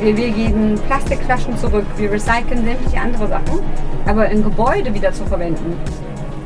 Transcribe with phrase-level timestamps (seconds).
[0.00, 3.60] Wir, wir geben Plastikflaschen zurück, wir recyceln sämtliche andere Sachen.
[4.06, 5.76] Aber ein Gebäude wieder zu verwenden,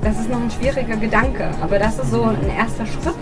[0.02, 1.50] das ist noch ein schwieriger Gedanke.
[1.60, 3.14] Aber das ist so ein erster Schritt,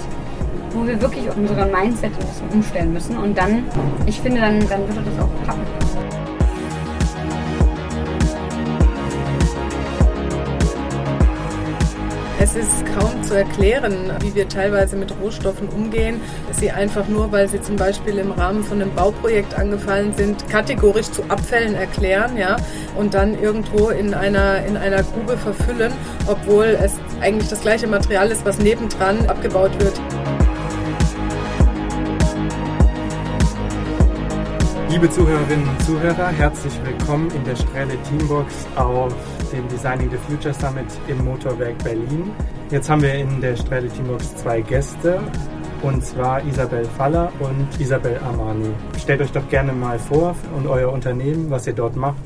[0.71, 3.17] wo wir wirklich unseren Mindset ein bisschen umstellen müssen.
[3.19, 3.65] Und dann,
[4.07, 6.06] ich finde, dann, dann würde das auch klappen.
[12.39, 16.21] Es ist kaum zu erklären, wie wir teilweise mit Rohstoffen umgehen,
[16.53, 21.11] sie einfach nur, weil sie zum Beispiel im Rahmen von einem Bauprojekt angefallen sind, kategorisch
[21.11, 22.57] zu Abfällen erklären, ja,
[22.97, 25.93] und dann irgendwo in einer, in einer Grube verfüllen,
[26.27, 26.93] obwohl es
[27.23, 29.95] eigentlich das gleiche Material ist, was nebendran abgebaut wird.
[34.97, 39.15] Liebe Zuhörerinnen und Zuhörer, herzlich willkommen in der Strähle Teambox auf
[39.53, 42.31] dem Designing the Future Summit im Motorwerk Berlin.
[42.71, 45.21] Jetzt haben wir in der Strähle Teambox zwei Gäste,
[45.83, 48.71] und zwar Isabel Faller und Isabel Armani.
[48.99, 52.17] Stellt euch doch gerne mal vor und euer Unternehmen, was ihr dort macht.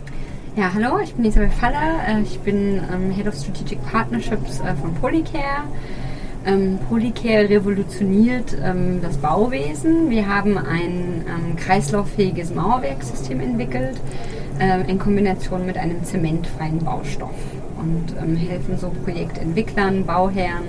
[0.55, 2.05] Ja, hallo, ich bin Isabel Faller.
[2.07, 5.65] Äh, ich bin ähm, Head of Strategic Partnerships äh, von Polycare.
[6.47, 10.09] Ähm, Polycare revolutioniert ähm, das Bauwesen.
[10.09, 14.01] Wir haben ein ähm, kreislauffähiges Mauerwerksystem entwickelt
[14.59, 17.35] äh, in Kombination mit einem zementfreien Baustoff
[17.79, 20.65] und ähm, helfen so Projektentwicklern, Bauherren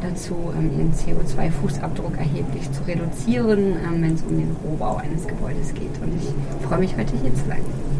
[0.00, 5.74] dazu, ähm, ihren CO2-Fußabdruck erheblich zu reduzieren, ähm, wenn es um den Rohbau eines Gebäudes
[5.74, 6.00] geht.
[6.02, 7.93] Und ich freue mich heute hier zu sein.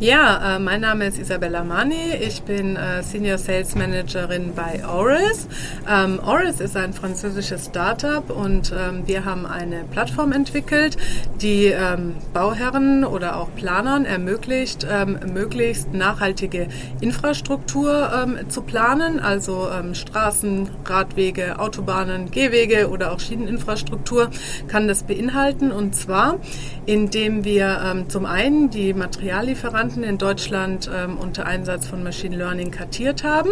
[0.00, 2.16] Ja, äh, mein Name ist Isabella Mani.
[2.20, 5.46] Ich bin äh, Senior Sales Managerin bei Oris.
[5.88, 10.96] Ähm, Oris ist ein französisches Startup und ähm, wir haben eine Plattform entwickelt,
[11.40, 16.66] die ähm, Bauherren oder auch Planern ermöglicht, ähm, möglichst nachhaltige
[17.00, 24.28] Infrastruktur ähm, zu planen, also ähm, Straßen, Radwege, Autobahnen, Gehwege oder auch Schieneninfrastruktur
[24.66, 26.40] kann das beinhalten und zwar
[26.86, 32.70] indem wir zum einen die Materiallieferanten Lieferanten in Deutschland ähm, unter Einsatz von Machine Learning
[32.70, 33.50] kartiert haben,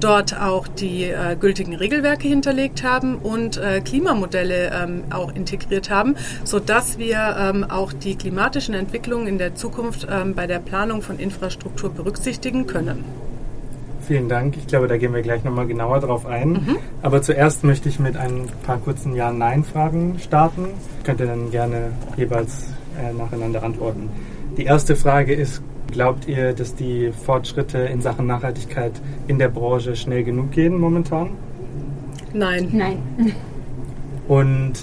[0.00, 6.16] dort auch die äh, gültigen Regelwerke hinterlegt haben und äh, Klimamodelle ähm, auch integriert haben,
[6.42, 11.18] sodass wir ähm, auch die klimatischen Entwicklungen in der Zukunft ähm, bei der Planung von
[11.20, 13.04] Infrastruktur berücksichtigen können.
[14.08, 14.56] Vielen Dank.
[14.56, 16.52] Ich glaube, da gehen wir gleich nochmal genauer drauf ein.
[16.52, 16.76] Mhm.
[17.02, 20.70] Aber zuerst möchte ich mit ein paar kurzen Ja-Nein-Fragen starten.
[21.04, 24.08] Könnt ihr dann gerne jeweils äh, nacheinander antworten.
[24.58, 28.92] Die erste Frage ist, Glaubt ihr, dass die Fortschritte in Sachen Nachhaltigkeit
[29.26, 31.30] in der Branche schnell genug gehen momentan?
[32.34, 32.68] Nein.
[32.72, 32.98] Nein.
[34.28, 34.74] Und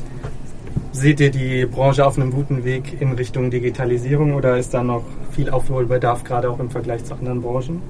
[0.92, 5.04] seht ihr die Branche auf einem guten Weg in Richtung Digitalisierung oder ist da noch
[5.32, 7.82] viel Aufholbedarf, gerade auch im Vergleich zu anderen Branchen?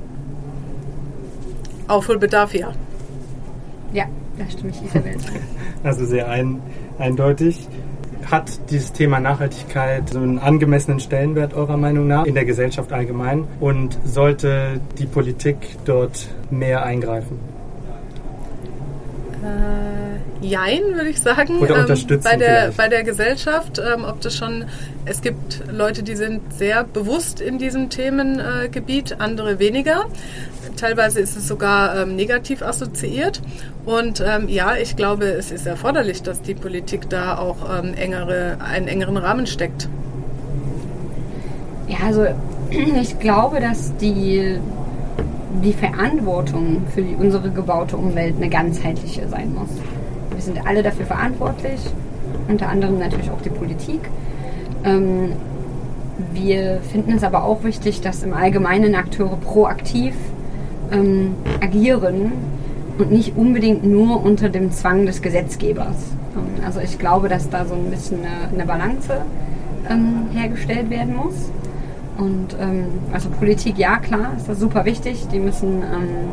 [1.87, 2.73] Aufholbedarf, ja.
[3.93, 4.05] Ja,
[4.37, 5.31] da stimme ich Isabel zu.
[5.83, 6.59] Also sehr ein,
[6.97, 7.67] eindeutig
[8.29, 13.45] hat dieses Thema Nachhaltigkeit so einen angemessenen Stellenwert eurer Meinung nach in der Gesellschaft allgemein
[13.59, 17.39] und sollte die Politik dort mehr eingreifen?
[19.43, 21.59] Äh, jein, würde ich sagen.
[21.59, 24.65] Oder ähm, unterstützen ähm, bei, der, bei der Gesellschaft, ähm, ob das schon,
[25.05, 30.05] es gibt Leute, die sind sehr bewusst in diesem Themengebiet, andere weniger.
[30.77, 33.41] Teilweise ist es sogar ähm, negativ assoziiert.
[33.85, 38.57] Und ähm, ja, ich glaube, es ist erforderlich, dass die Politik da auch ähm, engere,
[38.59, 39.87] einen engeren Rahmen steckt.
[41.87, 42.25] Ja, also
[42.71, 44.57] ich glaube, dass die,
[45.63, 49.69] die Verantwortung für die, unsere gebaute Umwelt eine ganzheitliche sein muss.
[50.31, 51.79] Wir sind alle dafür verantwortlich,
[52.47, 54.01] unter anderem natürlich auch die Politik.
[54.83, 55.33] Ähm,
[56.33, 60.15] wir finden es aber auch wichtig, dass im Allgemeinen Akteure proaktiv
[60.91, 62.31] ähm, agieren
[62.97, 65.95] und nicht unbedingt nur unter dem Zwang des Gesetzgebers.
[66.35, 69.21] Ähm, also ich glaube, dass da so ein bisschen eine, eine Balance
[69.89, 71.51] ähm, hergestellt werden muss.
[72.17, 75.27] Und ähm, also Politik, ja klar, ist das super wichtig.
[75.33, 76.29] Die müssen ähm,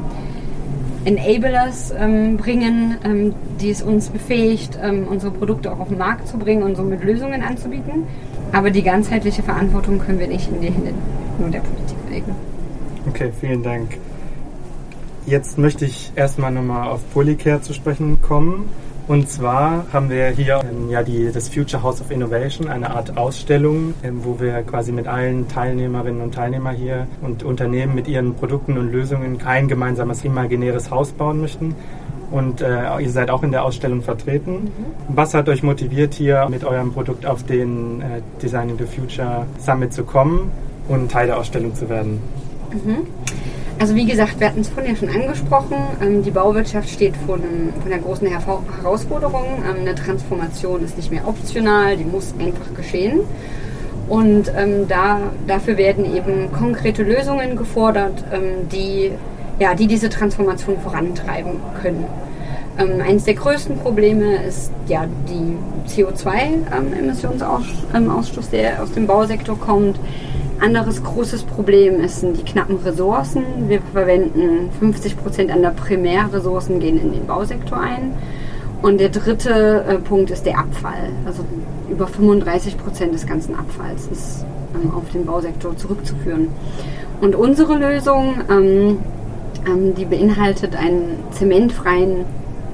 [1.05, 6.39] Enablers ähm, bringen, ähm, die es uns befähigt, unsere Produkte auch auf den Markt zu
[6.39, 8.05] bringen und somit Lösungen anzubieten.
[8.53, 10.93] Aber die ganzheitliche Verantwortung können wir nicht in die Hände
[11.39, 12.35] nur der Politik legen.
[13.09, 13.99] Okay, vielen Dank.
[15.27, 18.69] Jetzt möchte ich erstmal nochmal auf Polycare zu sprechen kommen.
[19.09, 23.17] Und zwar haben wir hier ähm, ja die, das Future House of Innovation, eine Art
[23.17, 28.35] Ausstellung, ähm, wo wir quasi mit allen Teilnehmerinnen und Teilnehmern hier und Unternehmen mit ihren
[28.35, 31.75] Produkten und Lösungen ein gemeinsames imaginäres Haus bauen möchten.
[32.31, 34.53] Und äh, ihr seid auch in der Ausstellung vertreten.
[34.53, 34.71] Mhm.
[35.09, 39.93] Was hat euch motiviert, hier mit eurem Produkt auf den äh, Designing the Future Summit
[39.93, 40.51] zu kommen
[40.89, 42.21] und Teil der Ausstellung zu werden?
[42.73, 43.07] Mhm.
[43.83, 47.35] Also wie gesagt, wir hatten es vorhin ja schon angesprochen, ähm, die Bauwirtschaft steht vor,
[47.35, 49.65] einem, vor einer großen Herausforderung.
[49.69, 53.23] Ähm, eine Transformation ist nicht mehr optional, die muss einfach geschehen.
[54.09, 55.19] Und ähm, da,
[55.49, 59.11] dafür werden eben konkrete Lösungen gefordert, ähm, die,
[59.59, 62.05] ja, die diese Transformation vorantreiben können.
[62.79, 65.57] Ähm, eines der größten Probleme ist ja die
[65.93, 69.99] CO2-Emissionsausstoß, der aus dem Bausektor kommt.
[70.63, 73.43] Anderes großes Problem ist die knappen Ressourcen.
[73.67, 78.15] Wir verwenden 50 Prozent an der Primärressourcen gehen in den Bausektor ein.
[78.81, 81.11] Und der dritte äh, Punkt ist der Abfall.
[81.27, 81.45] Also
[81.91, 84.45] über 35 Prozent des ganzen Abfalls ist
[84.77, 86.47] ähm, auf den Bausektor zurückzuführen.
[87.21, 88.99] Und unsere Lösung, ähm,
[89.67, 92.25] ähm, die beinhaltet einen zementfreien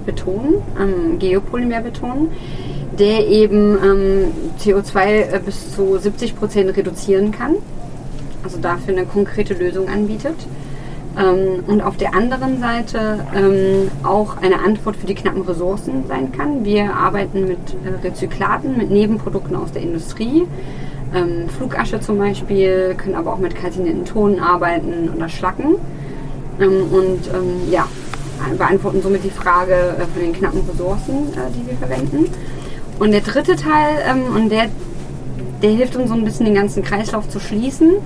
[0.04, 0.62] Beton,
[1.18, 2.28] Geopolymerbeton,
[2.98, 4.24] der eben ähm,
[4.58, 7.56] CO2 äh, bis zu 70 Prozent reduzieren kann.
[8.48, 10.34] Also dafür eine konkrete Lösung anbietet.
[11.18, 16.32] Ähm, und auf der anderen Seite ähm, auch eine Antwort für die knappen Ressourcen sein
[16.32, 16.64] kann.
[16.64, 20.46] Wir arbeiten mit äh, Rezyklaten, mit Nebenprodukten aus der Industrie.
[21.14, 25.74] Ähm, Flugasche zum Beispiel, können aber auch mit kalzinierten Tonen arbeiten oder Schlacken.
[26.58, 27.86] Ähm, und ähm, ja,
[28.56, 32.30] beantworten somit die Frage äh, von den knappen Ressourcen, äh, die wir verwenden.
[32.98, 34.68] Und der dritte Teil, ähm, und der,
[35.62, 37.96] der hilft uns so ein bisschen den ganzen Kreislauf zu schließen,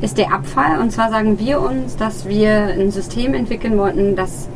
[0.00, 0.80] ist der Abfall.
[0.80, 4.48] Und zwar sagen wir uns, dass wir ein System entwickeln wollten, das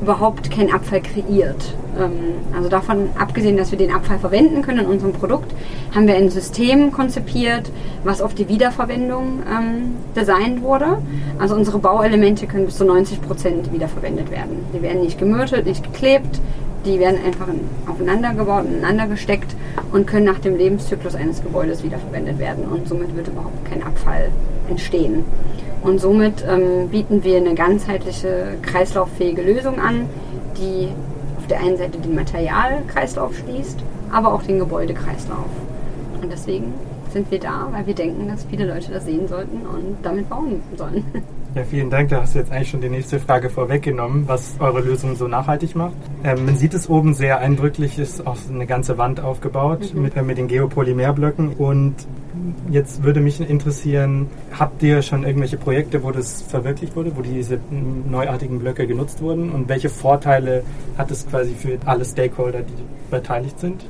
[0.00, 1.74] überhaupt keinen Abfall kreiert.
[1.98, 2.12] Ähm,
[2.54, 5.52] also davon abgesehen, dass wir den Abfall verwenden können in unserem Produkt,
[5.94, 7.70] haben wir ein System konzipiert,
[8.04, 10.98] was auf die Wiederverwendung ähm, designt wurde.
[11.38, 14.64] Also unsere Bauelemente können bis zu 90 Prozent wiederverwendet werden.
[14.72, 16.40] Die werden nicht gemürtet, nicht geklebt,
[16.84, 17.48] die werden einfach
[17.88, 19.56] aufeinander gebaut, ineinander gesteckt
[19.92, 22.64] und können nach dem Lebenszyklus eines Gebäudes wiederverwendet werden.
[22.64, 24.30] Und somit wird überhaupt kein Abfall
[24.70, 25.24] entstehen.
[25.82, 30.08] Und somit ähm, bieten wir eine ganzheitliche kreislauffähige Lösung an,
[30.56, 30.88] die
[31.38, 33.78] auf der einen Seite den Materialkreislauf schließt,
[34.12, 35.46] aber auch den Gebäudekreislauf.
[36.20, 36.74] Und deswegen
[37.12, 40.62] sind wir da, weil wir denken, dass viele Leute das sehen sollten und damit bauen
[40.76, 41.04] sollen.
[41.58, 42.10] Ja, vielen Dank.
[42.10, 45.74] Da hast du jetzt eigentlich schon die nächste Frage vorweggenommen, was eure Lösung so nachhaltig
[45.74, 45.96] macht.
[46.22, 50.02] Ähm, man sieht es oben sehr eindrücklich, ist auch eine ganze Wand aufgebaut mhm.
[50.02, 51.54] mit, äh, mit den Geopolymerblöcken.
[51.54, 51.96] Und
[52.70, 57.58] jetzt würde mich interessieren, habt ihr schon irgendwelche Projekte, wo das verwirklicht wurde, wo diese
[58.08, 59.50] neuartigen Blöcke genutzt wurden?
[59.50, 60.62] Und welche Vorteile
[60.96, 63.84] hat es quasi für alle Stakeholder, die beteiligt sind?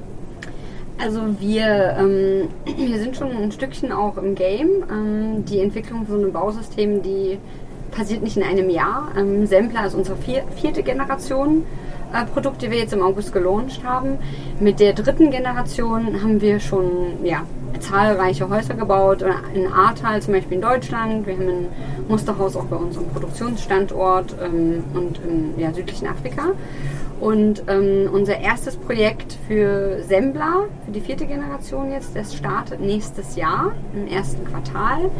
[1.00, 4.84] Also wir, ähm, wir sind schon ein Stückchen auch im Game.
[4.90, 7.38] Ähm, die Entwicklung von einem Bausystem, die
[7.98, 9.08] passiert nicht in einem Jahr.
[9.16, 11.66] Ähm, Sampler ist unsere vier, vierte Generation
[12.12, 14.18] äh, Produkt, die wir jetzt im August gelauncht haben.
[14.60, 17.42] Mit der dritten Generation haben wir schon ja,
[17.80, 19.24] zahlreiche Häuser gebaut.
[19.52, 21.26] In Ahrtal zum Beispiel in Deutschland.
[21.26, 21.66] Wir haben ein
[22.06, 26.52] Musterhaus auch bei unserem Produktionsstandort ähm, und im ja, südlichen Afrika.
[27.20, 33.34] Und ähm, unser erstes Projekt für Sembla, für die vierte Generation jetzt, das startet nächstes
[33.34, 35.10] Jahr im ersten Quartal.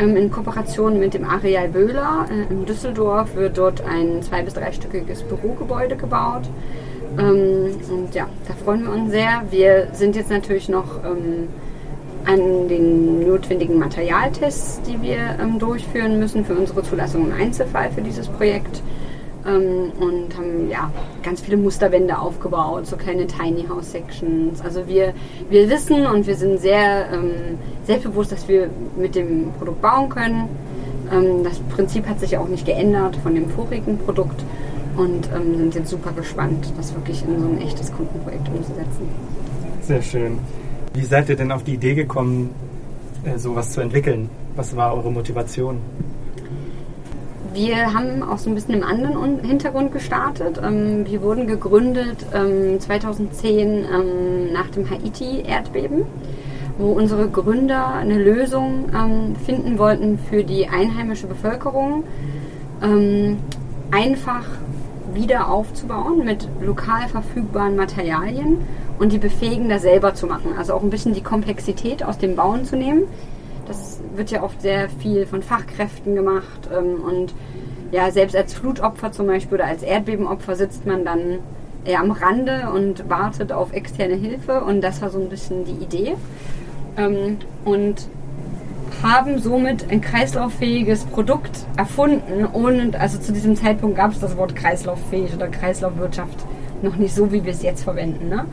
[0.00, 4.54] Ähm, in Kooperation mit dem Areal Böhler äh, in Düsseldorf wird dort ein zwei- bis
[4.54, 6.44] dreistöckiges Bürogebäude gebaut.
[7.18, 9.42] Ähm, und ja, da freuen wir uns sehr.
[9.50, 11.48] Wir sind jetzt natürlich noch ähm,
[12.24, 18.28] an den notwendigen Materialtests, die wir durchführen müssen für unsere Zulassung im Einzelfall für dieses
[18.28, 18.82] Projekt
[19.46, 20.90] ähm, und haben ja
[21.22, 24.60] ganz viele Musterwände aufgebaut, so kleine Tiny House Sections.
[24.60, 25.14] Also wir,
[25.48, 30.48] wir wissen und wir sind sehr ähm, selbstbewusst, dass wir mit dem Produkt bauen können.
[31.12, 34.44] Ähm, das Prinzip hat sich auch nicht geändert von dem vorigen Produkt
[34.96, 39.08] und ähm, sind jetzt super gespannt, das wirklich in so ein echtes Kundenprojekt umzusetzen.
[39.82, 40.38] Sehr schön.
[40.94, 42.50] Wie seid ihr denn auf die Idee gekommen,
[43.24, 44.28] äh, sowas zu entwickeln?
[44.56, 45.78] Was war eure Motivation?
[47.62, 50.58] Wir haben auch so ein bisschen im anderen Hintergrund gestartet.
[50.64, 56.06] Ähm, wir wurden gegründet 2010 ähm, ähm, nach dem Haiti-Erdbeben,
[56.78, 58.86] wo unsere Gründer eine Lösung
[59.44, 62.04] finden wollten für die einheimische Bevölkerung,
[63.90, 64.46] einfach
[65.12, 68.60] wieder aufzubauen mit lokal verfügbaren Materialien
[68.98, 70.54] und die befähigen, das selber zu machen.
[70.56, 73.02] Also auch ein bisschen die Komplexität aus dem Bauen zu nehmen
[73.70, 77.34] das wird ja oft sehr viel von Fachkräften gemacht ähm, und
[77.92, 81.38] ja, selbst als Flutopfer zum Beispiel oder als Erdbebenopfer sitzt man dann
[81.84, 85.82] eher am Rande und wartet auf externe Hilfe und das war so ein bisschen die
[85.84, 86.14] Idee.
[86.96, 88.06] Ähm, und
[89.02, 94.54] haben somit ein kreislauffähiges Produkt erfunden, ohne, also zu diesem Zeitpunkt gab es das Wort
[94.54, 96.44] kreislauffähig oder Kreislaufwirtschaft
[96.82, 98.28] noch nicht so, wie wir es jetzt verwenden.
[98.28, 98.44] Ne?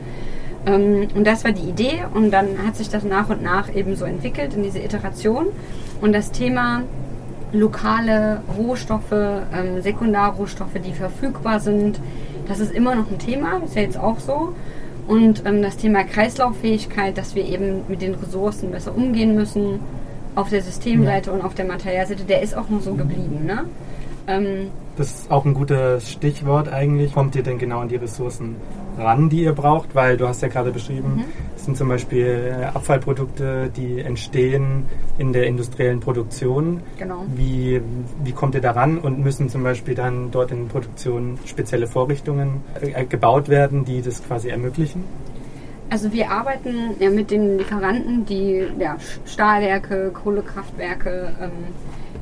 [0.68, 3.96] Ähm, und das war die Idee und dann hat sich das nach und nach eben
[3.96, 5.46] so entwickelt in diese Iteration.
[6.00, 6.82] Und das Thema
[7.52, 11.98] lokale Rohstoffe, ähm, Sekundarrohstoffe, die verfügbar sind,
[12.46, 14.54] das ist immer noch ein Thema, ist ja jetzt auch so.
[15.06, 19.80] Und ähm, das Thema Kreislauffähigkeit, dass wir eben mit den Ressourcen besser umgehen müssen,
[20.34, 21.36] auf der Systemseite ja.
[21.36, 23.46] und auf der Materialseite, der ist auch noch so geblieben.
[23.46, 23.64] Ne?
[24.26, 27.14] Ähm, das ist auch ein gutes Stichwort eigentlich.
[27.14, 28.56] Kommt ihr denn genau an die Ressourcen
[28.98, 29.94] ran, die ihr braucht?
[29.94, 31.24] Weil du hast ja gerade beschrieben, mhm.
[31.56, 34.86] es sind zum Beispiel äh, Abfallprodukte, die entstehen
[35.18, 36.82] in der industriellen Produktion.
[36.98, 37.24] Genau.
[37.34, 37.80] Wie,
[38.24, 43.04] wie kommt ihr daran und müssen zum Beispiel dann dort in Produktion spezielle Vorrichtungen äh,
[43.04, 45.04] gebaut werden, die das quasi ermöglichen?
[45.90, 51.50] Also wir arbeiten ja mit den Lieferanten, die ja, Stahlwerke, Kohlekraftwerke, ähm,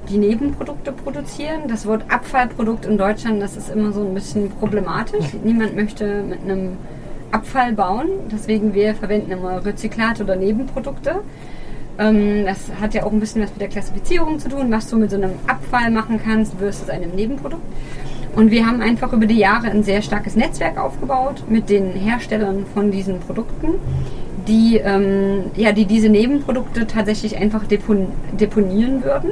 [0.09, 1.63] die Nebenprodukte produzieren.
[1.69, 5.27] Das Wort Abfallprodukt in Deutschland, das ist immer so ein bisschen problematisch.
[5.45, 6.77] Niemand möchte mit einem
[7.31, 8.09] Abfall bauen.
[8.31, 11.17] Deswegen wir verwenden immer Rezyklat oder Nebenprodukte.
[11.99, 14.71] Ähm, das hat ja auch ein bisschen was mit der Klassifizierung zu tun.
[14.71, 17.63] Was du mit so einem Abfall machen kannst versus einem Nebenprodukt.
[18.35, 22.67] Und wir haben einfach über die Jahre ein sehr starkes Netzwerk aufgebaut mit den Herstellern
[22.75, 23.77] von diesen Produkten,
[24.47, 28.09] die, ähm, ja, die diese Nebenprodukte tatsächlich einfach depon
[28.39, 29.31] deponieren würden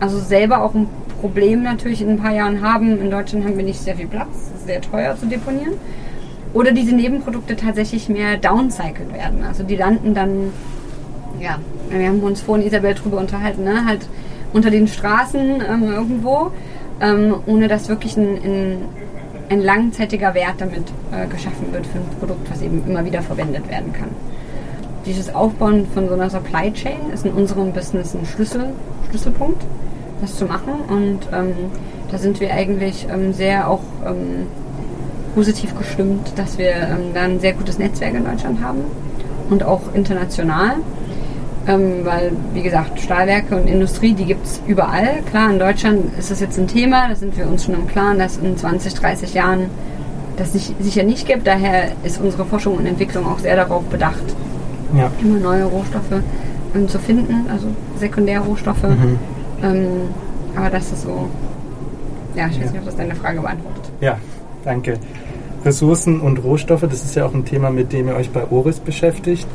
[0.00, 0.88] also selber auch ein
[1.20, 3.00] Problem natürlich in ein paar Jahren haben.
[3.00, 4.28] In Deutschland haben wir nicht sehr viel Platz,
[4.64, 5.74] sehr teuer zu deponieren.
[6.54, 9.44] Oder diese Nebenprodukte tatsächlich mehr downcycled werden.
[9.44, 10.52] Also die landen dann,
[11.40, 11.58] ja,
[11.90, 13.84] wir haben uns vorhin Isabel drüber unterhalten, ne?
[13.84, 14.08] halt
[14.52, 16.52] unter den Straßen ähm, irgendwo,
[17.00, 18.78] ähm, ohne dass wirklich ein, ein,
[19.50, 23.68] ein langzeitiger Wert damit äh, geschaffen wird für ein Produkt, was eben immer wieder verwendet
[23.70, 24.08] werden kann.
[25.08, 28.66] Dieses Aufbauen von so einer Supply Chain ist in unserem Business ein Schlüssel,
[29.08, 29.64] Schlüsselpunkt
[30.20, 30.74] das zu machen.
[30.88, 31.54] Und ähm,
[32.10, 34.46] da sind wir eigentlich ähm, sehr auch ähm,
[35.34, 38.80] positiv gestimmt, dass wir ähm, da ein sehr gutes Netzwerk in Deutschland haben
[39.48, 40.74] und auch international.
[41.66, 45.22] Ähm, weil, wie gesagt, Stahlwerke und Industrie, die gibt es überall.
[45.30, 48.18] Klar, in Deutschland ist das jetzt ein Thema, da sind wir uns schon im Klaren,
[48.18, 49.70] dass in 20, 30 Jahren
[50.36, 51.46] das sich, sicher nicht gibt.
[51.46, 54.22] Daher ist unsere Forschung und Entwicklung auch sehr darauf bedacht,
[54.94, 55.10] ja.
[55.20, 56.22] immer neue Rohstoffe
[56.74, 57.66] ähm, zu finden, also
[57.98, 59.18] Sekundärrohstoffe, mhm.
[59.62, 59.86] Ähm,
[60.54, 61.28] aber das ist so.
[62.34, 62.70] Ja, ich weiß ja.
[62.72, 63.90] nicht, ob das deine Frage beantwortet.
[64.00, 64.18] Ja,
[64.64, 64.98] danke.
[65.64, 68.78] Ressourcen und Rohstoffe, das ist ja auch ein Thema, mit dem ihr euch bei Oris
[68.78, 69.46] beschäftigt.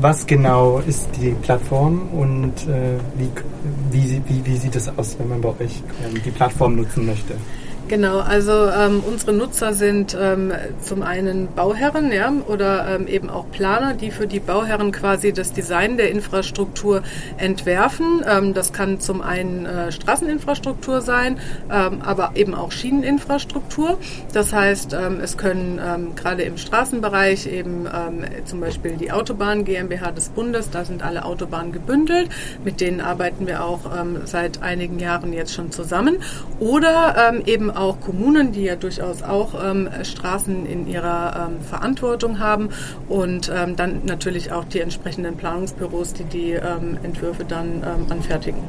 [0.00, 3.28] Was genau ist die Plattform und äh, wie,
[3.90, 7.34] wie, wie, wie, sieht es aus, wenn man bei euch ähm, die Plattform nutzen möchte?
[7.92, 13.50] Genau, also ähm, unsere Nutzer sind ähm, zum einen Bauherren ja, oder ähm, eben auch
[13.50, 17.02] Planer, die für die Bauherren quasi das Design der Infrastruktur
[17.36, 18.22] entwerfen.
[18.26, 21.38] Ähm, das kann zum einen äh, Straßeninfrastruktur sein,
[21.70, 23.98] ähm, aber eben auch Schieneninfrastruktur.
[24.32, 25.78] Das heißt, ähm, es können
[26.16, 27.86] gerade im Straßenbereich eben
[28.44, 32.30] zum Beispiel die Autobahn GmbH des Bundes, da sind alle Autobahnen gebündelt,
[32.64, 33.80] mit denen arbeiten wir auch
[34.24, 36.18] seit einigen Jahren jetzt schon zusammen.
[36.60, 42.38] Oder eben auch auch Kommunen, die ja durchaus auch ähm, Straßen in ihrer ähm, Verantwortung
[42.38, 42.68] haben
[43.08, 48.60] und ähm, dann natürlich auch die entsprechenden Planungsbüros, die die ähm, Entwürfe dann ähm, anfertigen.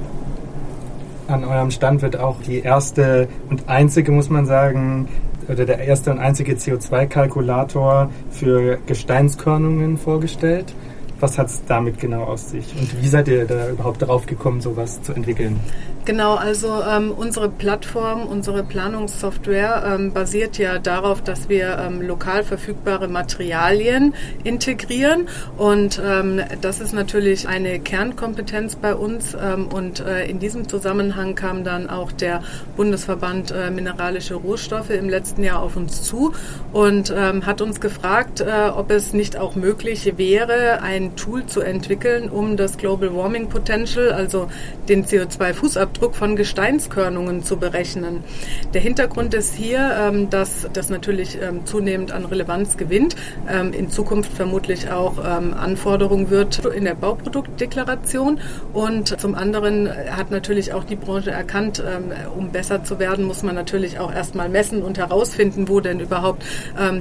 [1.28, 5.08] An eurem Stand wird auch die erste und einzige, muss man sagen,
[5.48, 10.74] oder der erste und einzige CO2-Kalkulator für Gesteinskörnungen vorgestellt.
[11.20, 14.60] Was hat es damit genau aus sich und wie seid ihr da überhaupt drauf gekommen,
[14.60, 15.60] sowas zu entwickeln?
[16.06, 22.44] Genau, also ähm, unsere Plattform, unsere Planungssoftware ähm, basiert ja darauf, dass wir ähm, lokal
[22.44, 25.30] verfügbare Materialien integrieren.
[25.58, 31.36] Und ähm, das ist natürlich eine Kernkompetenz bei uns ähm, und äh, in diesem Zusammenhang
[31.36, 32.44] kam dann auch der
[32.76, 36.34] Bundesverband äh, Mineralische Rohstoffe im letzten Jahr auf uns zu
[36.74, 41.62] und ähm, hat uns gefragt, äh, ob es nicht auch möglich wäre, ein Tool zu
[41.62, 44.50] entwickeln, um das Global Warming Potential, also
[44.90, 48.24] den CO2-Fußabdruck Fußabdruck von Gesteinskörnungen zu berechnen.
[48.74, 53.16] Der Hintergrund ist hier, ähm, dass das natürlich ähm, zunehmend an Relevanz gewinnt,
[53.48, 58.40] ähm, in Zukunft vermutlich auch Anforderung wird in der Bauproduktdeklaration
[58.74, 61.84] und zum anderen hat natürlich auch die Branche erkannt,
[62.36, 66.44] um besser zu werden, muss man natürlich auch erstmal messen und herausfinden, wo denn überhaupt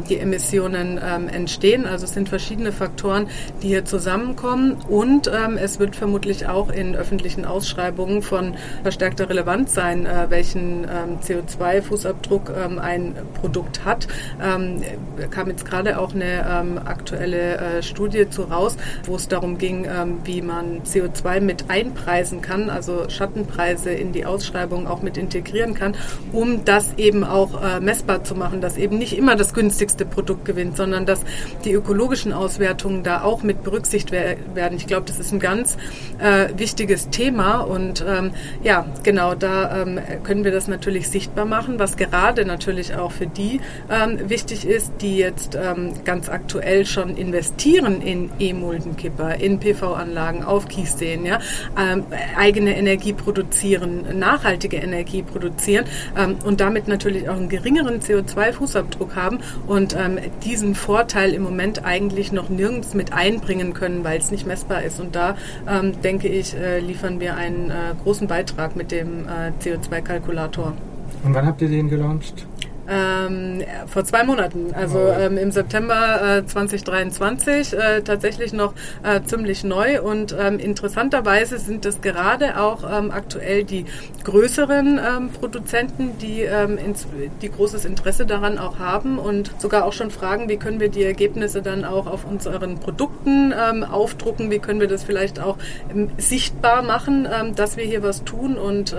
[0.09, 1.87] die Emissionen entstehen.
[1.87, 3.29] Also es sind verschiedene Faktoren,
[3.63, 10.07] die hier zusammenkommen und es wird vermutlich auch in öffentlichen Ausschreibungen von verstärkter Relevanz sein,
[10.07, 14.09] äh, welchen ähm, CO2-Fußabdruck ähm, ein Produkt hat.
[14.43, 14.83] Ähm,
[15.31, 19.85] kam jetzt gerade auch eine ähm, aktuelle äh, Studie zu raus, wo es darum ging,
[19.85, 25.75] ähm, wie man CO2 mit einpreisen kann, also Schattenpreise in die Ausschreibung auch mit integrieren
[25.75, 25.95] kann,
[26.33, 30.45] um das eben auch äh, messbar zu machen, dass eben nicht immer das günstigste Produkt
[30.45, 31.21] gewinnt, sondern dass
[31.65, 34.77] die ökologischen Auswertungen da auch mit berücksichtigt werden.
[34.77, 35.77] Ich glaube, das ist ein ganz
[36.19, 41.45] äh, wichtiges Thema und ähm, ja, Ja, genau, da ähm, können wir das natürlich sichtbar
[41.45, 43.61] machen, was gerade natürlich auch für die
[43.91, 50.69] ähm, wichtig ist, die jetzt ähm, ganz aktuell schon investieren in E-Muldenkipper, in PV-Anlagen auf
[50.69, 51.39] Kiesseen, ja,
[51.79, 55.85] ähm, eigene Energie produzieren, nachhaltige Energie produzieren
[56.17, 61.85] ähm, und damit natürlich auch einen geringeren CO2-Fußabdruck haben und ähm, diesen Vorteil im Moment
[61.85, 64.99] eigentlich noch nirgends mit einbringen können, weil es nicht messbar ist.
[64.99, 65.37] Und da
[66.05, 70.73] denke ich, äh, liefern wir einen äh, großen Beitrag Beitrag mit dem äh, CO2-Kalkulator.
[71.25, 72.47] Und wann habt ihr den gelauncht?
[72.89, 78.75] Ähm, vor zwei Monaten, also ähm, im September äh, 2023, äh, tatsächlich noch
[79.05, 80.03] äh, ziemlich neu.
[80.03, 83.85] Und ähm, interessanterweise sind es gerade auch ähm, aktuell die
[84.25, 87.07] größeren ähm, Produzenten, die, ähm, ins,
[87.41, 91.05] die großes Interesse daran auch haben und sogar auch schon fragen, wie können wir die
[91.05, 95.57] Ergebnisse dann auch auf unseren Produkten aufdrucken, wie können wir das vielleicht auch
[96.19, 98.57] sichtbar machen, dass wir hier was tun?
[98.57, 98.95] Und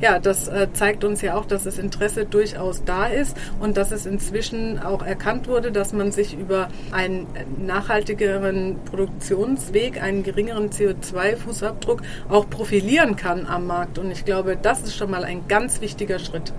[0.00, 3.76] ja, das äh, zeigt uns ja auch, dass das Interesse durchaus da ist ist und
[3.76, 7.26] dass es inzwischen auch erkannt wurde, dass man sich über einen
[7.58, 13.98] nachhaltigeren Produktionsweg, einen geringeren CO2-Fußabdruck auch profilieren kann am Markt.
[13.98, 16.52] Und ich glaube, das ist schon mal ein ganz wichtiger Schritt.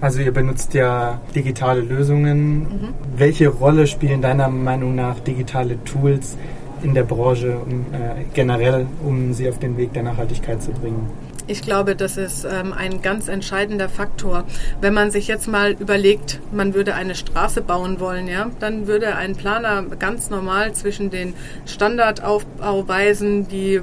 [0.00, 2.60] Also ihr benutzt ja digitale Lösungen.
[2.60, 2.94] Mhm.
[3.16, 6.36] Welche Rolle spielen deiner Meinung nach digitale Tools
[6.82, 11.10] in der Branche um, äh, generell, um sie auf den Weg der Nachhaltigkeit zu bringen?
[11.50, 14.44] Ich glaube, das ist ähm, ein ganz entscheidender Faktor.
[14.82, 19.16] Wenn man sich jetzt mal überlegt, man würde eine Straße bauen wollen, ja, dann würde
[19.16, 21.32] ein Planer ganz normal zwischen den
[21.64, 23.82] Standardaufbauweisen, die äh,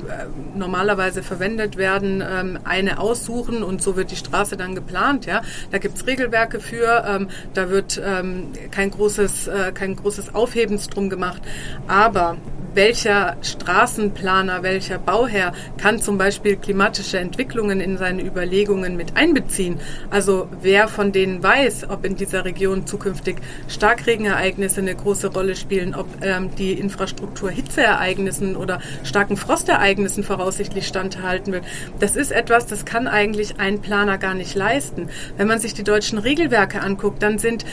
[0.53, 5.25] normalerweise verwendet werden, ähm, eine aussuchen und so wird die Straße dann geplant.
[5.25, 5.41] Ja.
[5.71, 11.09] Da gibt's Regelwerke für, ähm, da wird ähm, kein, großes, äh, kein großes Aufhebens drum
[11.09, 11.41] gemacht.
[11.87, 12.37] Aber
[12.75, 19.79] welcher Straßenplaner, welcher Bauherr kann zum Beispiel klimatische Entwicklungen in seine Überlegungen mit einbeziehen.
[20.09, 25.95] Also wer von denen weiß, ob in dieser Region zukünftig Starkregenereignisse eine große Rolle spielen,
[25.95, 31.63] ob ähm, die Infrastruktur Hitzeereignissen oder starken Frostereignissen voraussichtlich standhalten wird.
[31.99, 35.09] Das ist etwas, das kann eigentlich ein Planer gar nicht leisten.
[35.37, 37.65] Wenn man sich die deutschen Regelwerke anguckt, dann sind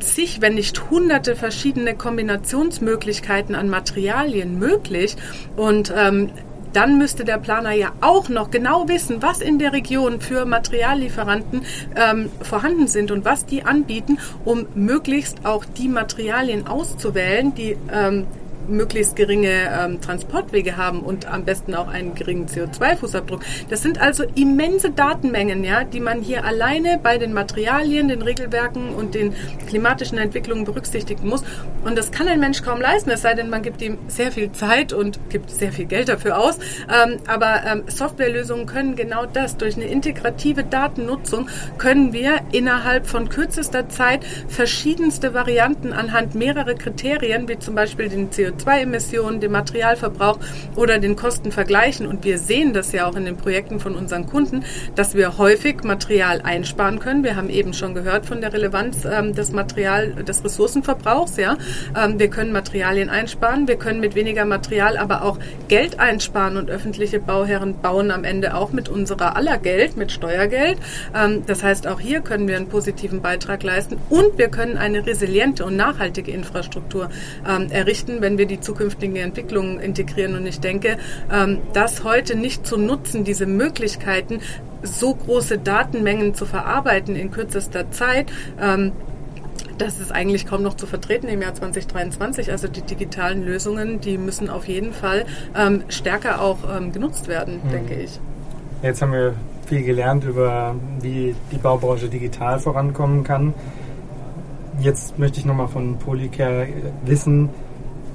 [0.00, 5.16] zig, wenn nicht hunderte verschiedene Kombinationsmöglichkeiten an Materialien möglich.
[5.56, 6.30] Und ähm,
[6.74, 11.62] dann müsste der Planer ja auch noch genau wissen, was in der Region für Materiallieferanten
[11.94, 18.26] ähm, vorhanden sind und was die anbieten, um möglichst auch die Materialien auszuwählen, die ähm,
[18.68, 23.40] möglichst geringe ähm, Transportwege haben und am besten auch einen geringen CO2-Fußabdruck.
[23.70, 28.94] Das sind also immense Datenmengen, ja, die man hier alleine bei den Materialien, den Regelwerken
[28.94, 29.34] und den
[29.68, 31.42] klimatischen Entwicklungen berücksichtigen muss.
[31.84, 34.52] Und das kann ein Mensch kaum leisten, es sei denn, man gibt ihm sehr viel
[34.52, 36.58] Zeit und gibt sehr viel Geld dafür aus.
[36.58, 39.56] Ähm, aber ähm, Softwarelösungen können genau das.
[39.56, 41.48] Durch eine integrative Datennutzung
[41.78, 48.30] können wir innerhalb von kürzester Zeit verschiedenste Varianten anhand mehrerer Kriterien, wie zum Beispiel den
[48.30, 50.38] CO2 CO2-Emissionen, den Materialverbrauch
[50.76, 52.06] oder den Kosten vergleichen.
[52.06, 54.64] Und wir sehen das ja auch in den Projekten von unseren Kunden,
[54.94, 57.24] dass wir häufig Material einsparen können.
[57.24, 61.36] Wir haben eben schon gehört von der Relevanz ähm, des Material, des Ressourcenverbrauchs.
[61.36, 61.56] Ja,
[61.96, 63.68] ähm, wir können Materialien einsparen.
[63.68, 65.38] Wir können mit weniger Material aber auch
[65.68, 70.78] Geld einsparen und öffentliche Bauherren bauen am Ende auch mit unserer aller Geld, mit Steuergeld.
[71.14, 75.06] Ähm, das heißt, auch hier können wir einen positiven Beitrag leisten und wir können eine
[75.06, 77.10] resiliente und nachhaltige Infrastruktur
[77.48, 80.36] ähm, errichten, wenn wir wir die zukünftigen Entwicklungen integrieren.
[80.36, 80.98] Und ich denke,
[81.32, 84.40] ähm, das heute nicht zu nutzen, diese Möglichkeiten,
[84.82, 88.30] so große Datenmengen zu verarbeiten in kürzester Zeit,
[88.60, 88.92] ähm,
[89.78, 92.52] das ist eigentlich kaum noch zu vertreten im Jahr 2023.
[92.52, 95.24] Also die digitalen Lösungen, die müssen auf jeden Fall
[95.56, 97.70] ähm, stärker auch ähm, genutzt werden, mhm.
[97.70, 98.20] denke ich.
[98.82, 99.34] Jetzt haben wir
[99.66, 103.54] viel gelernt über, wie die Baubranche digital vorankommen kann.
[104.80, 106.68] Jetzt möchte ich nochmal von Polycare
[107.04, 107.48] wissen,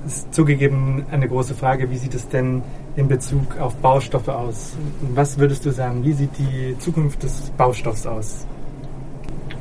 [0.05, 1.89] ist zugegeben eine große Frage.
[1.89, 2.61] Wie sieht es denn
[2.95, 4.73] in Bezug auf Baustoffe aus?
[5.13, 6.03] Was würdest du sagen?
[6.03, 8.45] Wie sieht die Zukunft des Baustoffs aus?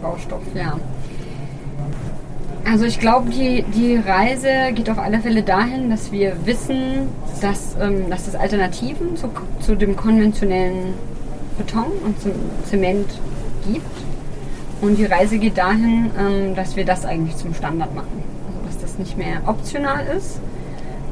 [0.01, 0.79] Baustoff, ja.
[2.65, 7.09] Also ich glaube, die, die Reise geht auf alle Fälle dahin, dass wir wissen,
[7.41, 10.95] dass, ähm, dass es Alternativen zu, zu dem konventionellen
[11.57, 12.33] Beton und zum
[12.65, 13.07] Zement
[13.67, 13.85] gibt.
[14.81, 18.28] Und die Reise geht dahin, ähm, dass wir das eigentlich zum Standard machen
[18.99, 20.41] nicht mehr optional ist,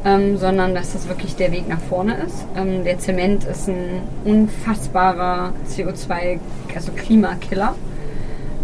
[0.05, 2.47] ähm, sondern dass das wirklich der Weg nach vorne ist.
[2.57, 6.39] Ähm, der Zement ist ein unfassbarer CO2,
[6.75, 7.75] also Klimakiller.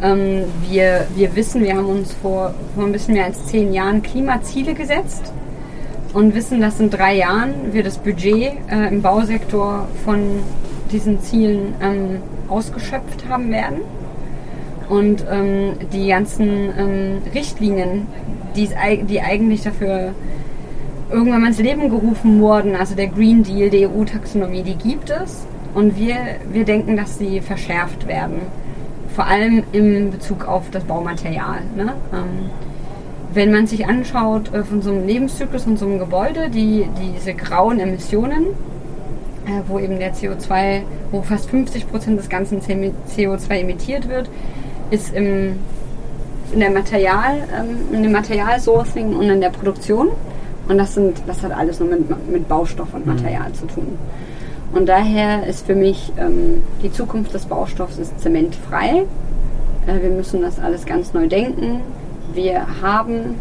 [0.03, 4.03] Ähm, wir, wir wissen, wir haben uns vor, vor ein bisschen mehr als zehn Jahren
[4.03, 5.33] Klimaziele gesetzt
[6.13, 10.41] und wissen, dass in drei Jahren wir das Budget äh, im Bausektor von
[10.91, 13.81] diesen Zielen ähm, ausgeschöpft haben werden.
[14.89, 18.07] Und ähm, die ganzen ähm, Richtlinien,
[18.57, 18.69] die,
[19.09, 20.15] die eigentlich dafür
[21.11, 25.47] irgendwann mal ins Leben gerufen wurden, also der Green Deal, die EU-Taxonomie, die gibt es.
[25.75, 26.17] Und wir,
[26.51, 28.43] wir denken, dass sie verschärft werden.
[29.15, 31.61] Vor allem in Bezug auf das Baumaterial.
[31.77, 31.95] Ne?
[32.13, 32.51] Ähm,
[33.35, 37.35] wenn man sich anschaut äh, von so einem Lebenszyklus und so einem Gebäude, die, diese
[37.35, 38.47] grauen Emissionen,
[39.47, 44.29] äh, wo eben der CO2, wo fast 50 Prozent des ganzen CO2 emittiert wird,
[44.91, 45.59] ist im,
[46.53, 50.09] in der Material, ähm, in dem Materialsourcing und in der Produktion.
[50.69, 53.15] Und das sind, das hat alles nur mit, mit Baustoff und mhm.
[53.15, 53.55] Material mhm.
[53.55, 53.99] zu tun.
[54.75, 59.05] Und daher ist für mich ähm, die Zukunft des Baustoffs ist zementfrei.
[59.87, 61.81] Äh, wir müssen das alles ganz neu denken.
[62.33, 63.37] Wir haben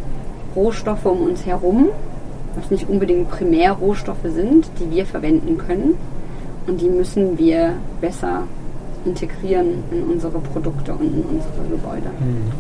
[0.56, 1.90] Rohstoffe um uns herum,
[2.56, 5.96] was nicht unbedingt Primärrohstoffe sind, die wir verwenden können.
[6.68, 8.44] Und die müssen wir besser
[9.06, 12.10] integrieren in unsere Produkte und in unsere Gebäude.
[12.20, 12.52] Mhm.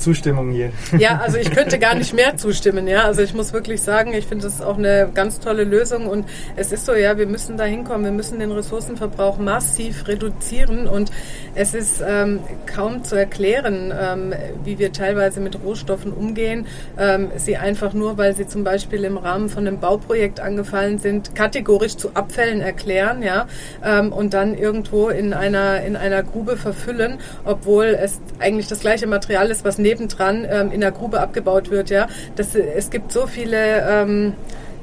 [0.00, 0.72] Zustimmung hier.
[0.98, 2.88] Ja, also ich könnte gar nicht mehr zustimmen.
[2.88, 6.06] Ja, also ich muss wirklich sagen, ich finde das auch eine ganz tolle Lösung.
[6.06, 10.88] Und es ist so, ja, wir müssen da hinkommen, wir müssen den Ressourcenverbrauch massiv reduzieren.
[10.88, 11.10] Und
[11.54, 14.34] es ist ähm, kaum zu erklären, ähm,
[14.64, 16.66] wie wir teilweise mit Rohstoffen umgehen,
[16.98, 21.34] ähm, sie einfach nur, weil sie zum Beispiel im Rahmen von einem Bauprojekt angefallen sind,
[21.34, 23.46] kategorisch zu Abfällen erklären, ja,
[23.84, 29.06] ähm, und dann irgendwo in einer in einer Grube verfüllen, obwohl es eigentlich das gleiche
[29.06, 31.90] Material ist, was nebendran ähm, in der Grube abgebaut wird.
[31.90, 34.34] Ja, das, es gibt so viele ähm,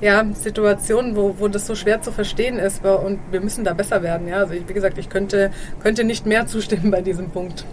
[0.01, 4.03] ja, Situationen, wo, wo das so schwer zu verstehen ist und wir müssen da besser
[4.03, 4.27] werden.
[4.27, 7.65] Ja, also ich, wie gesagt, ich könnte, könnte nicht mehr zustimmen bei diesem Punkt.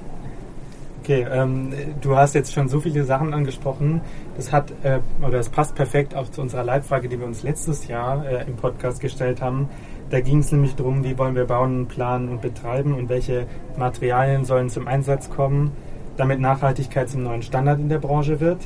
[1.02, 4.00] Okay, ähm, du hast jetzt schon so viele Sachen angesprochen.
[4.38, 7.88] Das hat äh, oder das passt perfekt auch zu unserer Leitfrage, die wir uns letztes
[7.88, 9.68] Jahr äh, im Podcast gestellt haben.
[10.08, 14.46] Da ging es nämlich darum, wie wollen wir bauen, planen und betreiben und welche Materialien
[14.46, 15.72] sollen zum Einsatz kommen
[16.16, 18.58] damit Nachhaltigkeit zum neuen Standard in der Branche wird.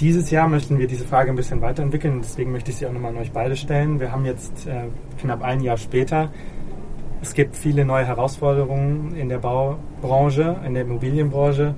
[0.00, 3.12] Dieses Jahr möchten wir diese Frage ein bisschen weiterentwickeln, deswegen möchte ich sie auch nochmal
[3.12, 4.00] an euch beide stellen.
[4.00, 4.88] Wir haben jetzt äh,
[5.20, 6.30] knapp ein Jahr später.
[7.20, 11.74] Es gibt viele neue Herausforderungen in der Baubranche, in der Immobilienbranche.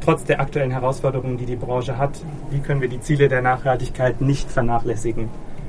[0.00, 4.22] Trotz der aktuellen Herausforderungen, die die Branche hat, wie können wir die Ziele der Nachhaltigkeit
[4.22, 5.28] nicht vernachlässigen?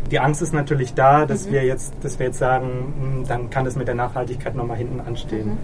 [0.10, 1.52] Die Angst ist natürlich da, dass mhm.
[1.52, 5.02] wir jetzt, dass wir jetzt sagen, hm, dann kann es mit der Nachhaltigkeit nochmal hinten
[5.02, 5.50] anstehen.
[5.50, 5.58] Mhm.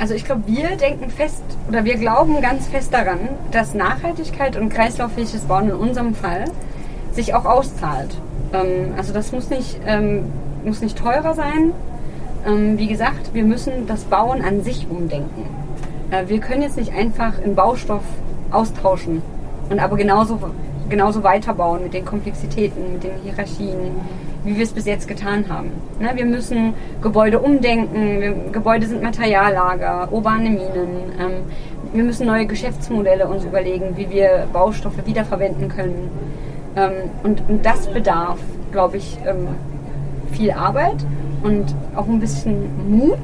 [0.00, 3.18] Also ich glaube, wir denken fest oder wir glauben ganz fest daran,
[3.50, 6.46] dass Nachhaltigkeit und kreislauffähiges Bauen in unserem Fall
[7.12, 8.16] sich auch auszahlt.
[8.54, 10.32] Ähm, also das muss nicht, ähm,
[10.64, 11.72] muss nicht teurer sein.
[12.46, 15.44] Ähm, wie gesagt, wir müssen das Bauen an sich umdenken.
[16.10, 18.04] Äh, wir können jetzt nicht einfach einen Baustoff
[18.50, 19.20] austauschen
[19.68, 20.40] und aber genauso,
[20.88, 24.00] genauso weiterbauen mit den Komplexitäten, mit den Hierarchien,
[24.44, 25.70] wie wir es bis jetzt getan haben.
[25.98, 31.12] Ne, wir müssen Gebäude umdenken, wir, Gebäude sind Materiallager, urbane Minen.
[31.18, 31.32] Ähm,
[31.92, 36.10] wir müssen neue Geschäftsmodelle uns überlegen, wie wir Baustoffe wiederverwenden können.
[36.76, 38.38] Ähm, und, und, das bedarf,
[38.70, 39.48] glaube ich, ähm,
[40.32, 41.04] viel Arbeit
[41.42, 43.18] und auch ein bisschen Mut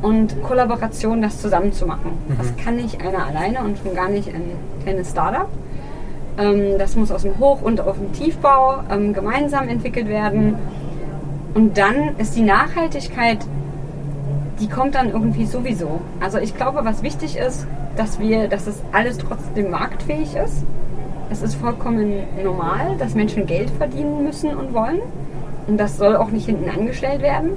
[0.00, 2.12] und Kollaboration, das zusammenzumachen.
[2.28, 2.38] Mhm.
[2.38, 4.52] Das kann nicht einer alleine und schon gar nicht ein
[4.82, 5.48] kleines Startup.
[6.38, 10.54] Ähm, das muss aus dem Hoch- und auf dem Tiefbau ähm, gemeinsam entwickelt werden.
[11.54, 13.38] Und dann ist die Nachhaltigkeit,
[14.60, 16.00] die kommt dann irgendwie sowieso.
[16.20, 17.66] Also ich glaube, was wichtig ist,
[17.96, 20.64] dass wir, dass es alles trotzdem marktfähig ist.
[21.30, 25.00] Es ist vollkommen normal, dass Menschen Geld verdienen müssen und wollen.
[25.66, 27.50] Und das soll auch nicht hinten angestellt werden.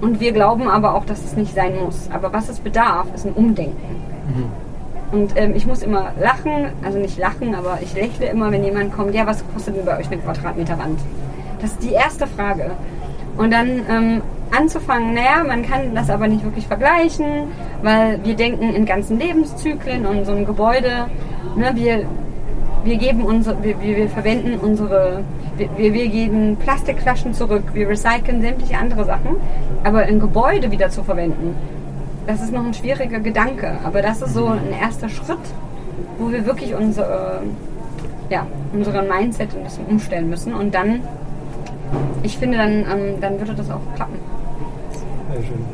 [0.00, 2.08] Und wir glauben aber auch, dass es nicht sein muss.
[2.12, 3.96] Aber was es bedarf, ist ein Umdenken.
[4.28, 4.69] Mhm.
[5.12, 8.92] Und ähm, ich muss immer lachen, also nicht lachen, aber ich lächle immer, wenn jemand
[8.92, 11.00] kommt, ja, was kostet denn bei euch eine Quadratmeter Wand?
[11.60, 12.70] Das ist die erste Frage.
[13.36, 14.22] Und dann ähm,
[14.56, 17.48] anzufangen, naja, man kann das aber nicht wirklich vergleichen,
[17.82, 21.06] weil wir denken in ganzen Lebenszyklen und so ein Gebäude,
[21.56, 22.06] ne, wir,
[22.84, 25.24] wir geben unsere, wir, wir verwenden unsere,
[25.56, 29.36] wir, wir geben Plastikflaschen zurück, wir recyceln sämtliche andere Sachen,
[29.84, 31.56] aber ein Gebäude wieder zu verwenden,
[32.30, 35.38] das ist noch ein schwieriger Gedanke, aber das ist so ein erster Schritt,
[36.18, 37.42] wo wir wirklich unsere,
[38.28, 41.02] ja, unseren Mindset ein bisschen umstellen müssen und dann,
[42.22, 44.18] ich finde, dann, ähm, dann würde das auch klappen.
[45.32, 45.64] Sehr schön.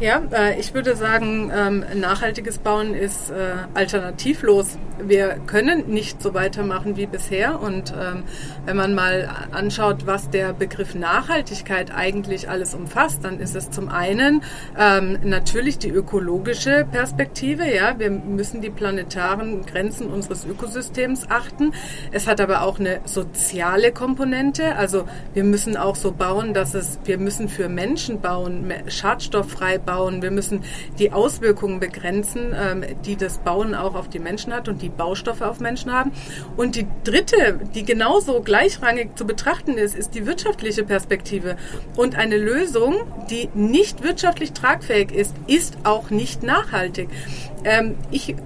[0.00, 4.76] Ja, äh, ich würde sagen, ähm, nachhaltiges Bauen ist äh, alternativlos.
[5.02, 7.60] Wir können nicht so weitermachen wie bisher.
[7.60, 8.24] Und ähm,
[8.66, 13.88] wenn man mal anschaut, was der Begriff Nachhaltigkeit eigentlich alles umfasst, dann ist es zum
[13.88, 14.42] einen
[14.78, 17.64] ähm, natürlich die ökologische Perspektive.
[17.72, 21.72] Ja, wir müssen die planetaren Grenzen unseres Ökosystems achten.
[22.12, 24.76] Es hat aber auch eine soziale Komponente.
[24.76, 30.22] Also wir müssen auch so bauen, dass es, wir müssen für Menschen bauen, schadstofffrei bauen.
[30.22, 30.62] Wir müssen
[30.98, 35.42] die Auswirkungen begrenzen, ähm, die das Bauen auch auf die Menschen hat und die Baustoffe
[35.42, 36.12] auf Menschen haben.
[36.56, 41.56] Und die dritte, die genauso gleichrangig zu betrachten ist, ist die wirtschaftliche Perspektive.
[41.96, 42.96] Und eine Lösung,
[43.30, 47.08] die nicht wirtschaftlich tragfähig ist, ist auch nicht nachhaltig.
[47.64, 48.36] Ähm, ich äh,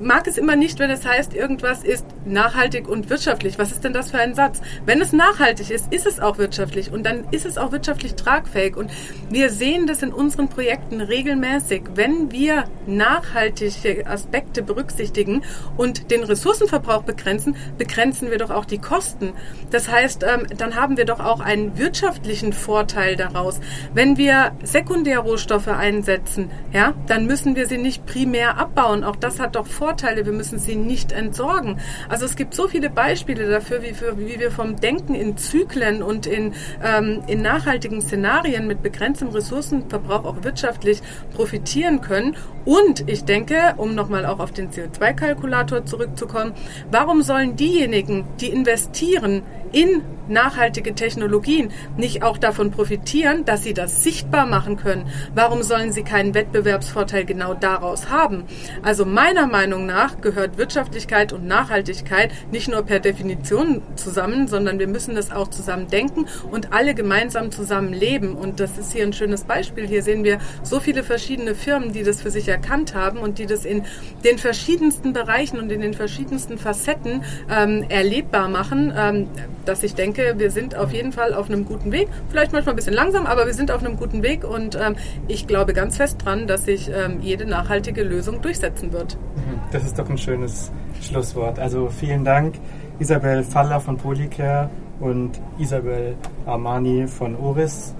[0.00, 3.58] mag es immer nicht, wenn es heißt, irgendwas ist nachhaltig und wirtschaftlich.
[3.58, 4.60] Was ist denn das für ein Satz?
[4.86, 8.76] Wenn es nachhaltig ist, ist es auch wirtschaftlich und dann ist es auch wirtschaftlich tragfähig.
[8.76, 8.90] Und
[9.30, 11.82] wir sehen das in unseren Projekten regelmäßig.
[11.94, 15.42] Wenn wir nachhaltige Aspekte berücksichtigen
[15.76, 19.32] und den Ressourcenverbrauch begrenzen, begrenzen wir doch auch die Kosten.
[19.70, 23.60] Das heißt, ähm, dann haben wir doch auch einen wirtschaftlichen Vorteil daraus.
[23.94, 29.04] Wenn wir Sekundärrohstoffe einsetzen, ja, dann müssen wir sie nicht primär abbauen.
[29.04, 30.26] Auch das hat doch Vorteile.
[30.26, 31.78] Wir müssen sie nicht entsorgen.
[32.08, 36.02] Also es gibt so viele Beispiele dafür, wie, für, wie wir vom Denken in Zyklen
[36.02, 41.02] und in, ähm, in nachhaltigen Szenarien mit begrenztem Ressourcenverbrauch auch wirtschaftlich
[41.34, 42.36] profitieren können.
[42.64, 46.52] Und ich denke, um nochmal auch auf den CO2-Kalkulator zurückzukommen,
[46.90, 54.02] warum sollen diejenigen, die investieren in nachhaltige Technologien nicht auch davon profitieren, dass sie das
[54.02, 55.06] sichtbar machen können?
[55.34, 58.44] Warum sollen sie keinen Wettbewerbsvorteil genau daraus haben?
[58.82, 64.88] Also meiner Meinung nach gehört Wirtschaftlichkeit und Nachhaltigkeit nicht nur per Definition zusammen, sondern wir
[64.88, 68.34] müssen das auch zusammen denken und alle gemeinsam zusammen leben.
[68.34, 69.86] Und das ist hier ein schönes Beispiel.
[69.86, 73.46] Hier sehen wir so viele verschiedene Firmen, die das für sich erkannt haben und die
[73.46, 73.84] das in
[74.24, 79.28] den verschiedensten Bereichen und in den verschiedensten Facetten ähm, erlebbar machen, ähm,
[79.64, 82.08] dass ich denke, wir sind auf jeden Fall auf einem guten Weg.
[82.28, 84.96] Vielleicht manchmal ein bisschen langsam, aber wir sind auf einem guten Weg und ähm,
[85.28, 89.16] ich glaube ganz fest dran, dass sich ähm, jede nachhaltige Lösung durchsetzen wird.
[89.36, 89.60] Mhm.
[89.70, 90.70] Das ist doch ein schönes
[91.00, 91.58] Schlusswort.
[91.58, 92.54] Also vielen Dank,
[92.98, 94.70] Isabel Faller von Polycare
[95.00, 97.94] und Isabel Armani von Oris.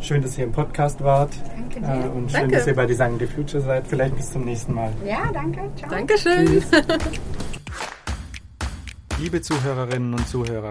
[0.00, 1.30] Schön, dass ihr im Podcast wart.
[1.54, 1.86] Danke dir.
[1.86, 2.56] Äh, und schön, Danke.
[2.56, 3.86] dass ihr bei Design the Future seid.
[3.86, 4.92] Vielleicht bis zum nächsten Mal.
[5.06, 5.60] Ja, danke.
[5.76, 5.90] Ciao.
[5.90, 6.62] Dankeschön.
[9.18, 10.70] Liebe Zuhörerinnen und Zuhörer,